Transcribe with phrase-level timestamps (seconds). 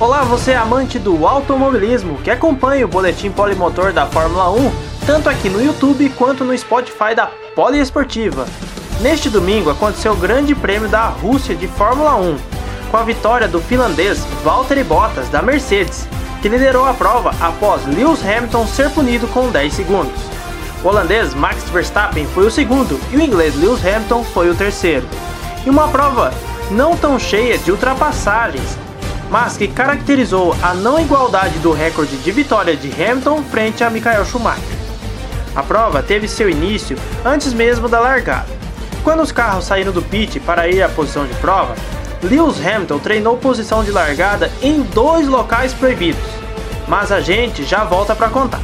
[0.00, 4.70] Olá, você é amante do automobilismo que acompanha o boletim polimotor da Fórmula 1,
[5.04, 8.46] tanto aqui no YouTube quanto no Spotify da Poliesportiva.
[9.00, 12.38] Neste domingo aconteceu o Grande Prêmio da Rússia de Fórmula 1,
[12.92, 16.06] com a vitória do finlandês Valtteri Bottas da Mercedes,
[16.40, 20.22] que liderou a prova após Lewis Hamilton ser punido com 10 segundos.
[20.84, 25.08] O holandês Max Verstappen foi o segundo e o inglês Lewis Hamilton foi o terceiro.
[25.66, 26.32] Em uma prova
[26.70, 28.78] não tão cheia de ultrapassagens,
[29.30, 34.24] mas que caracterizou a não igualdade do recorde de vitória de Hamilton frente a Michael
[34.24, 34.78] Schumacher.
[35.54, 38.46] A prova teve seu início antes mesmo da largada.
[39.04, 41.74] Quando os carros saíram do pit para ir à posição de prova,
[42.22, 46.22] Lewis Hamilton treinou posição de largada em dois locais proibidos,
[46.86, 48.60] mas a gente já volta para contar.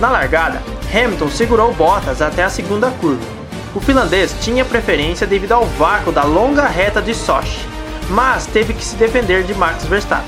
[0.00, 3.22] Na largada, Hamilton segurou Bottas até a segunda curva.
[3.74, 7.66] O finlandês tinha preferência devido ao vácuo da longa reta de Sochi,
[8.10, 10.26] mas teve que se defender de Max Verstappen.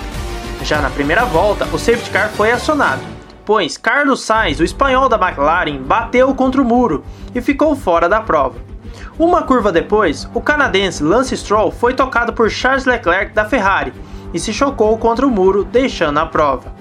[0.62, 3.00] Já na primeira volta, o safety car foi acionado,
[3.44, 7.02] pois Carlos Sainz, o espanhol da McLaren, bateu contra o muro
[7.34, 8.58] e ficou fora da prova.
[9.18, 13.92] Uma curva depois, o canadense Lance Stroll foi tocado por Charles Leclerc da Ferrari
[14.32, 16.72] e se chocou contra o muro, deixando a prova.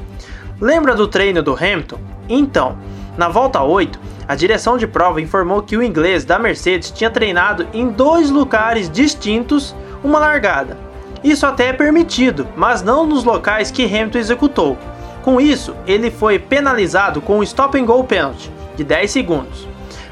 [0.59, 1.99] Lembra do treino do Hamilton?
[2.27, 2.77] Então,
[3.17, 7.67] na volta 8, a direção de prova informou que o inglês da Mercedes tinha treinado
[7.73, 10.88] em dois lugares distintos uma largada.
[11.23, 14.77] Isso até é permitido, mas não nos locais que Hamilton executou.
[15.21, 19.67] Com isso, ele foi penalizado com um stop and go penalty de 10 segundos.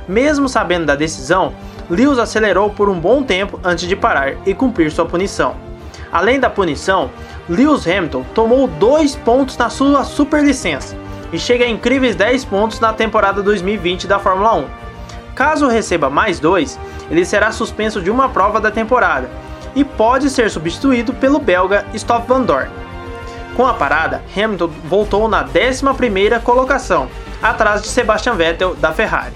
[0.08, 1.54] Mesmo sabendo da decisão,
[1.90, 5.56] Lewis acelerou por um bom tempo antes de parar e cumprir sua punição.
[6.12, 7.10] Além da punição,
[7.48, 10.98] Lewis Hamilton tomou dois pontos na sua superlicença
[11.32, 14.66] e chega a incríveis 10 pontos na temporada 2020 da Fórmula 1.
[15.34, 16.78] Caso receba mais dois,
[17.10, 19.30] ele será suspenso de uma prova da temporada
[19.78, 22.72] e pode ser substituído pelo belga Stoff van Dorn.
[23.56, 27.08] Com a parada, Hamilton voltou na 11ª colocação,
[27.42, 29.34] atrás de Sebastian Vettel da Ferrari.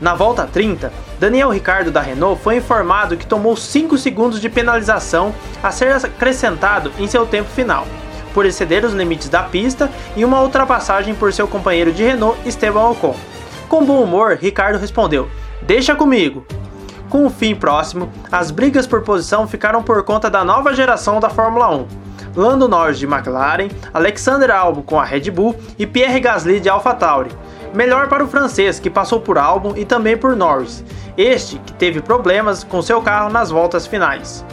[0.00, 0.90] Na volta 30,
[1.20, 6.90] Daniel Ricciardo da Renault foi informado que tomou 5 segundos de penalização a ser acrescentado
[6.98, 7.86] em seu tempo final
[8.32, 12.90] por exceder os limites da pista e uma ultrapassagem por seu companheiro de Renault, Esteban
[12.90, 13.14] Ocon.
[13.68, 15.28] Com bom humor, Ricardo respondeu:
[15.60, 16.46] Deixa comigo.
[17.08, 21.30] Com o fim próximo, as brigas por posição ficaram por conta da nova geração da
[21.30, 21.86] Fórmula 1.
[22.36, 27.30] Lando Norris de McLaren, Alexander Albon com a Red Bull e Pierre Gasly de AlphaTauri.
[27.72, 30.84] Melhor para o francês, que passou por Albon e também por Norris,
[31.16, 34.44] este que teve problemas com seu carro nas voltas finais.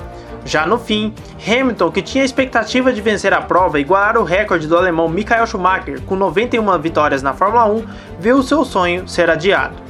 [0.46, 1.14] Já no fim,
[1.46, 5.10] Hamilton, que tinha a expectativa de vencer a prova e igualar o recorde do alemão
[5.10, 7.84] Michael Schumacher com 91 vitórias na Fórmula 1,
[8.20, 9.85] viu seu sonho ser adiado.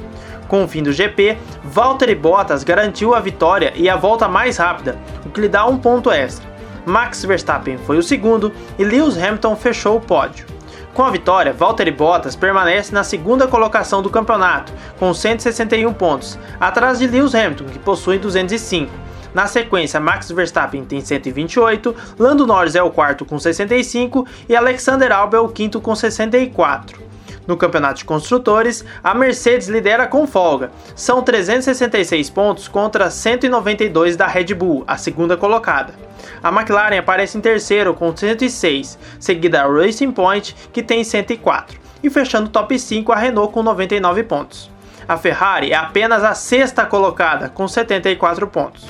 [0.48, 4.96] Com o fim do GP, Valtteri Bottas garantiu a vitória e a volta mais rápida,
[5.24, 6.46] o que lhe dá um ponto extra.
[6.84, 10.46] Max Verstappen foi o segundo e Lewis Hamilton fechou o pódio.
[10.94, 17.00] Com a vitória, Valtteri Bottas permanece na segunda colocação do campeonato, com 161 pontos, atrás
[17.00, 18.90] de Lewis Hamilton, que possui 205.
[19.34, 25.12] Na sequência, Max Verstappen tem 128, Lando Norris é o quarto com 65 e Alexander
[25.12, 27.05] Albon é o quinto com 64.
[27.46, 30.70] No campeonato de construtores, a Mercedes lidera com folga.
[30.94, 35.94] São 366 pontos contra 192 da Red Bull, a segunda colocada.
[36.42, 42.10] A McLaren aparece em terceiro com 106, seguida a Racing Point, que tem 104, e
[42.10, 44.70] fechando o top 5 a Renault com 99 pontos.
[45.08, 48.86] A Ferrari é apenas a sexta colocada com 74 pontos.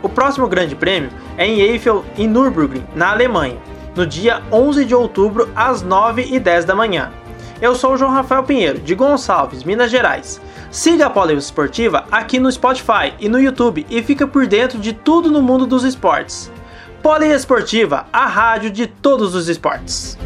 [0.00, 3.56] O próximo Grande Prêmio é em Eiffel, em Nürburgring, na Alemanha,
[3.96, 7.10] no dia 11 de outubro, às 9h10 da manhã.
[7.64, 10.38] Eu sou o João Rafael Pinheiro, de Gonçalves, Minas Gerais.
[10.70, 14.92] Siga a Poli Esportiva aqui no Spotify e no YouTube e fica por dentro de
[14.92, 16.52] tudo no mundo dos esportes.
[17.02, 20.18] Poli Esportiva, a rádio de todos os esportes.